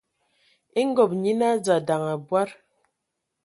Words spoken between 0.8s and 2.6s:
ngob nyina dza ndaŋ abɔad.